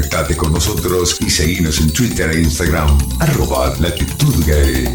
[0.00, 4.88] Conectate con nosotros y seguinos en Twitter e Instagram, arroba latitud gay.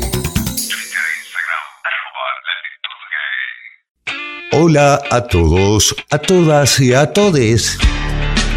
[4.51, 7.77] Hola a todos, a todas y a todes.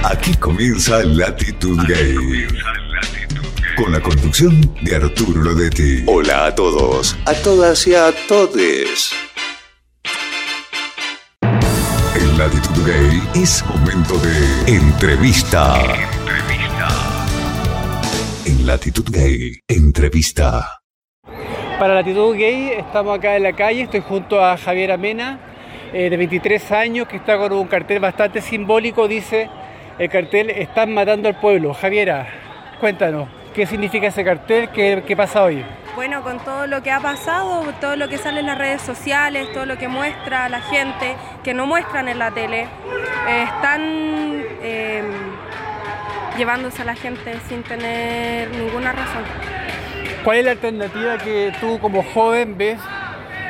[0.02, 2.46] Aquí comienza Latitud Gay.
[3.76, 6.04] Con la conducción de Arturo Lodetti.
[6.06, 9.10] Hola a todos, a todas y a todes.
[11.42, 16.17] En Latitud Gay es momento de entrevista.
[18.68, 20.82] Latitud Gay, entrevista.
[21.78, 25.40] Para Latitud Gay estamos acá en la calle, estoy junto a Javier Amena,
[25.90, 29.48] eh, de 23 años, que está con un cartel bastante simbólico, dice
[29.98, 31.72] el cartel Están matando al pueblo.
[31.72, 32.28] Javiera,
[32.78, 34.68] cuéntanos, ¿qué significa ese cartel?
[34.68, 35.64] ¿Qué, qué pasa hoy?
[35.96, 39.50] Bueno, con todo lo que ha pasado, todo lo que sale en las redes sociales,
[39.54, 42.66] todo lo que muestra la gente, que no muestran en la tele,
[43.28, 43.80] eh, están
[44.62, 45.02] eh,
[46.38, 49.24] llevándose a la gente sin tener ninguna razón.
[50.24, 52.78] ¿Cuál es la alternativa que tú como joven ves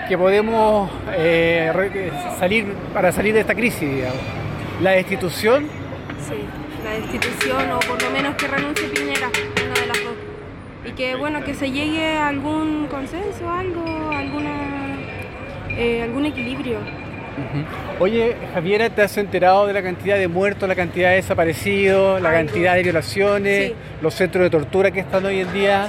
[0.09, 3.95] que podemos eh, salir para salir de esta crisis?
[3.95, 4.19] digamos?
[4.81, 5.69] ¿La destitución?
[6.27, 6.45] Sí,
[6.83, 9.29] la destitución o por lo menos que renuncie Piñera,
[9.67, 10.15] una de las dos.
[10.87, 14.97] Y que bueno, que se llegue a algún consenso, algo, alguna,
[15.71, 16.79] eh, algún equilibrio.
[17.99, 22.31] Oye, Javiera, ¿te has enterado de la cantidad de muertos, la cantidad de desaparecidos, la
[22.31, 23.75] Ay, cantidad de violaciones, Sí.
[24.01, 25.87] los centros de tortura que están hoy en día?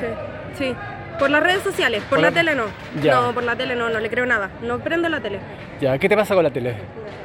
[0.57, 0.75] Sí, sí.
[1.19, 2.63] Por las redes sociales, por, Por la, la- tele no.
[3.03, 3.15] Ya.
[3.15, 4.49] No, por la tele no, no le creo nada.
[4.61, 5.39] No prendo la tele.
[5.81, 6.75] Ya, ¿qué te pasa con la tele?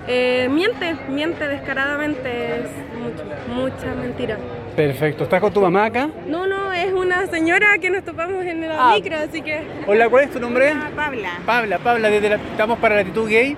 [0.08, 2.66] Eh, miente, miente descaradamente, es
[2.98, 4.36] mucho, mucha mentira.
[4.76, 5.22] Perfecto.
[5.24, 6.08] ¿Estás con tu mamá acá?
[6.26, 8.94] No, no, es una señora que nos topamos en la Ah.
[8.96, 9.62] micro, así que...
[9.86, 10.74] Hola, ¿cuál es tu nombre?
[10.96, 11.30] Pabla.
[11.46, 13.56] Pabla, Pabla, desde la- estamos para Latitud Gay,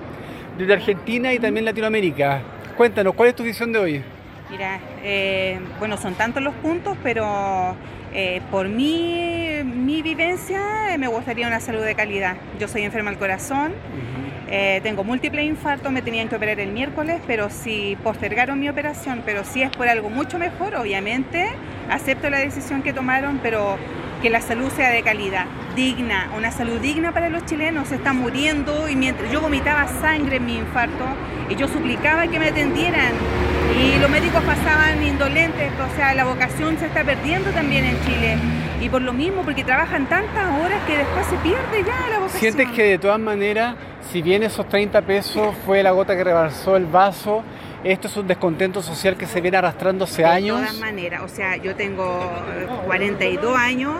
[0.57, 2.41] desde Argentina y también Latinoamérica.
[2.75, 4.03] Cuéntanos, ¿cuál es tu visión de hoy?
[4.49, 7.75] Mira, eh, bueno, son tantos los puntos, pero
[8.13, 12.37] eh, por mi, mi vivencia eh, me gustaría una salud de calidad.
[12.59, 13.73] Yo soy enferma al corazón,
[14.81, 19.43] tengo múltiples infartos, me tenían que operar el miércoles, pero si postergaron mi operación, pero
[19.43, 21.49] si es por algo mucho mejor, obviamente
[21.89, 23.77] acepto la decisión que tomaron, pero
[24.21, 25.45] que la salud sea de calidad,
[25.75, 30.37] digna, una salud digna para los chilenos, se están muriendo y mientras yo vomitaba sangre
[30.37, 31.05] en mi infarto
[31.49, 33.11] y yo suplicaba que me atendieran
[33.79, 38.37] y los médicos pasaban indolentes, o sea, la vocación se está perdiendo también en Chile
[38.81, 42.39] y por lo mismo, porque trabajan tantas horas que después se pierde ya la vocación.
[42.39, 43.75] ¿Sientes que de todas maneras,
[44.11, 47.43] si bien esos 30 pesos fue la gota que rebalsó el vaso,
[47.91, 50.59] esto es un descontento social que se viene arrastrando hace De años?
[50.59, 52.19] todas maneras, o sea, yo tengo
[52.55, 53.93] eh, 42 años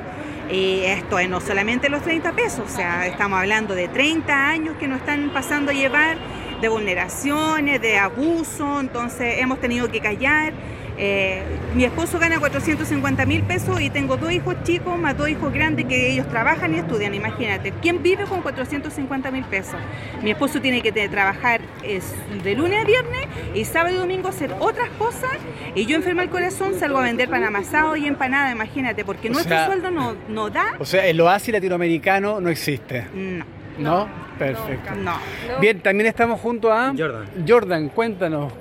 [0.51, 4.75] y esto es no solamente los 30 pesos, o sea, estamos hablando de 30 años
[4.77, 6.17] que nos están pasando a llevar
[6.61, 10.53] de vulneraciones, de abuso, entonces hemos tenido que callar.
[10.99, 11.43] Eh,
[11.75, 15.85] mi esposo gana 450 mil pesos y tengo dos hijos chicos más dos hijos grandes
[15.85, 17.71] que ellos trabajan y estudian, imagínate.
[17.81, 19.75] ¿Quién vive con 450 mil pesos?
[20.23, 24.55] Mi esposo tiene que trabajar es, de lunes a viernes y sábado y domingo hacer
[24.59, 25.31] otras cosas
[25.75, 29.33] y yo enferma el corazón salgo a vender pan amasado y empanada, imagínate, porque O
[29.33, 30.73] nuestro sea- sueldo no, no da.
[30.79, 33.45] O sea, el oasis latinoamericano no existe, No,
[33.77, 34.07] ¿no?
[34.39, 34.95] Perfecto.
[34.95, 35.13] no.
[35.61, 37.25] Bien, también estamos junto a Jordan.
[37.47, 38.51] Jordan, cuéntanos,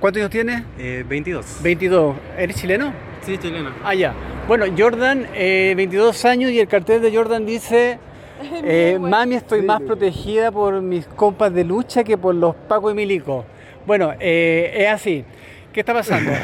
[0.00, 0.62] ¿cuántos años tienes?
[0.78, 1.58] Eh, 22.
[1.62, 2.16] 22.
[2.38, 2.92] ¿Eres chileno?
[3.22, 3.70] Sí, chileno.
[3.84, 4.12] Ah, ya.
[4.46, 7.98] Bueno, Jordan, eh, 22 años y el cartel de Jordan dice,
[8.64, 12.94] eh, mami, estoy más protegida por mis compas de lucha que por los Paco y
[12.94, 13.44] Milico.
[13.86, 15.24] Bueno, eh, es así.
[15.72, 16.32] ¿Qué está pasando?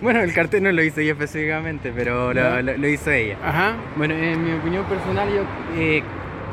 [0.00, 3.36] Bueno, el cartel no lo hice yo específicamente, pero lo, lo- lo hizo ella.
[3.44, 3.74] Ajá.
[3.96, 5.42] Bueno, en mi opinión personal, yo
[5.76, 6.04] eh,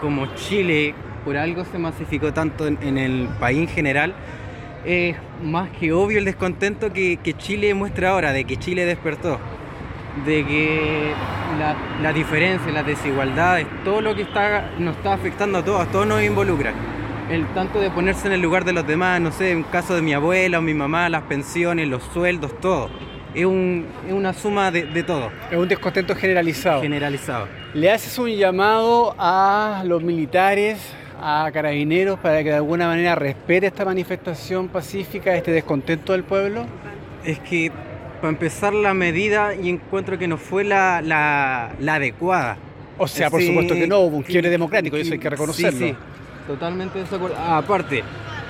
[0.02, 4.16] como Chile por algo se masificó tanto en, en el país en general,
[4.85, 9.40] es más que obvio el descontento que, que Chile muestra ahora, de que Chile despertó,
[10.25, 11.12] de que
[11.59, 15.85] la, la diferencia, las desigualdades, todo lo que está, nos está afectando a todos, a
[15.91, 16.73] todos nos involucra.
[17.29, 20.01] El tanto de ponerse en el lugar de los demás, no sé, en caso de
[20.03, 22.90] mi abuela o mi mamá, las pensiones, los sueldos, todo.
[23.34, 26.81] Es, un- es una suma de, de todo, Es un descontento generalizado.
[26.81, 27.47] generalizado.
[27.73, 30.78] ¿Le haces un llamado a los militares,
[31.22, 36.66] a carabineros, para que de alguna manera respete esta manifestación pacífica, este descontento del pueblo?
[37.23, 37.72] Es que,
[38.22, 42.58] para empezar, la medida y encuentro que no fue la, la- la adecuada.
[42.97, 45.29] O sea, por Sí, supuesto que no, hubo un quiebre democrático, y eso hay que
[45.29, 45.79] reconocerlo.
[45.79, 45.96] Sí, sí,
[46.47, 47.35] totalmente de acuerdo.
[47.38, 48.03] Ah, aparte,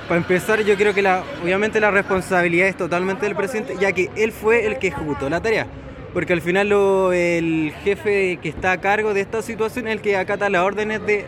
[0.07, 4.09] para empezar, yo creo que la, obviamente la responsabilidad es totalmente del presidente, ya que
[4.15, 5.65] él fue el que ejecutó la tarea.
[6.13, 10.01] Porque al final lo- el jefe que está a cargo de esta situación es el
[10.01, 11.25] que acata las órdenes de,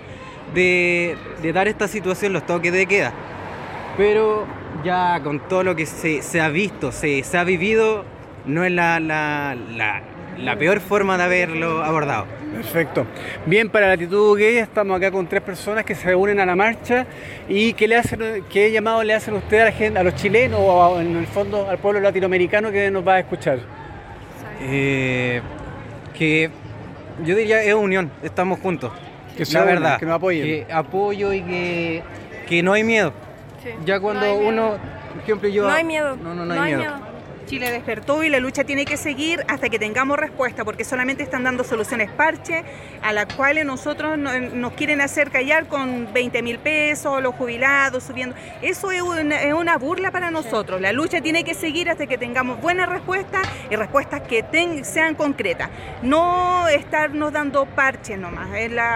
[0.54, 3.14] de, de dar esta situación, los toques de queda.
[3.98, 4.46] Pero
[4.84, 8.06] ya con todo lo que se, se ha visto, se, se ha vivido,
[8.46, 10.02] no es la, la, la,
[10.38, 12.26] la peor forma de haberlo abordado.
[12.54, 13.06] Perfecto.
[13.46, 16.56] Bien, para la actitud gay estamos acá con tres personas que se unen a la
[16.56, 17.06] marcha
[17.50, 20.60] y qué le hacen, qué llamado le hacen ustedes a la gente, a los chilenos
[20.64, 23.60] o a- en el fondo al pueblo latinoamericano que nos va a escuchar.
[24.62, 25.42] Eh,
[26.18, 26.50] que
[27.24, 28.92] yo diría es unión, estamos juntos.
[29.38, 30.00] Que se la unan, verdad.
[30.00, 30.44] que nos apoyen.
[30.46, 32.04] Que apoyo y que,
[32.48, 33.14] que no hay miedo.
[33.64, 33.70] Sí.
[33.86, 34.50] Ya cuando No hay miedo.
[34.50, 34.78] uno,
[35.14, 35.64] por ejemplo, yo...
[35.68, 36.16] No hay miedo.
[36.18, 36.94] No, no, no, hay, miedo.
[37.48, 41.44] Chile despertó y la lucha tiene que seguir hasta que tengamos respuesta, porque solamente están
[41.44, 42.64] dando soluciones parche
[43.02, 48.04] a las cuales nosotros no- nos quieren hacer callar con 20 mil pesos, los jubilados
[48.04, 48.36] subiendo.
[48.62, 50.82] Eso es una, burla para nosotros.
[50.82, 54.44] La lucha tiene que seguir hasta que tengamos buenas respuestas y respuestas que
[54.84, 55.70] sean concretas.
[56.04, 58.50] No estarnos dando parches nomás.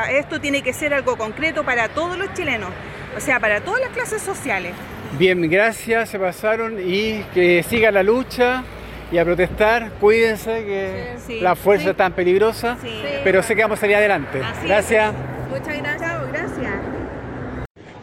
[0.10, 2.70] Esto tiene que ser algo concreto para todos los chilenos,
[3.16, 4.74] o sea, para todas las clases sociales.
[5.18, 8.64] Bien, gracias, se pasaron y que siga la lucha
[9.12, 9.92] y a protestar.
[10.00, 11.40] Cuídense que Sí, sí.
[11.42, 11.90] la fuerza Sí.
[11.92, 12.88] es tan peligrosa, Sí.
[13.24, 14.40] pero sé que vamos a salir adelante.
[14.42, 14.68] Así es.
[14.68, 15.14] gracias.
[15.50, 16.12] Muchas gracias.
[16.32, 16.72] Gracias.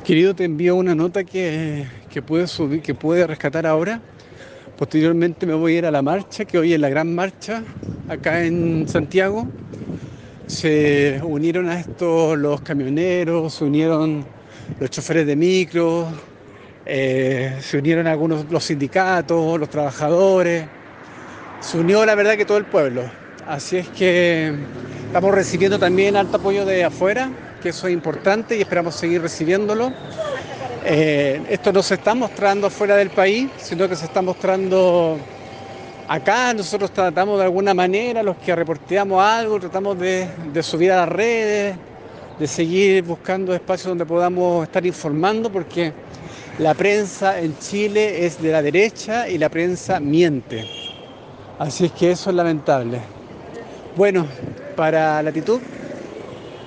[0.04, 4.00] Querido, te envío una nota que, que pude subir, que pude rescatar ahora.
[4.76, 7.62] Posteriormente me voy a ir a la marcha, que hoy es la gran marcha
[8.08, 9.48] acá en Santiago.
[10.46, 14.24] Se unieron a esto los camioneros, se unieron
[14.78, 16.06] los choferes de micro,
[16.90, 20.64] eh, se unieron algunos los sindicatos, los trabajadores.
[21.60, 23.02] Se unió la verdad que todo el pueblo.
[23.46, 24.54] Así es que
[25.06, 27.30] estamos recibiendo también alto apoyo de afuera,
[27.62, 29.92] que eso es importante y esperamos seguir recibiéndolo.
[30.82, 35.18] Eh, esto no se está mostrando fuera del país, sino que se está mostrando
[36.08, 36.54] acá.
[36.54, 41.08] Nosotros tratamos de alguna manera, los que reporteamos algo, tratamos de, de subir a las
[41.10, 41.76] redes,
[42.38, 45.92] de seguir buscando espacios donde podamos estar informando, porque
[46.58, 50.66] la prensa en Chile es de la derecha y la prensa miente.
[51.58, 53.00] Así es que eso es lamentable.
[53.96, 54.26] Bueno,
[54.76, 55.60] para Latitud,